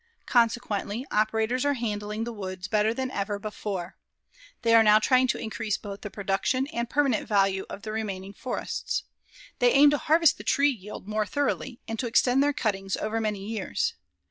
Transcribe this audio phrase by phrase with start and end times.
[0.25, 3.97] Consequently, operators are handling the woods better than ever before.
[4.63, 8.33] They now are trying to increase both the production and permanent value of the remaining
[8.33, 9.03] forests.
[9.59, 13.21] They aim to harvest the tree yield more thoroughly and to extend their cuttings over
[13.21, 13.93] many years.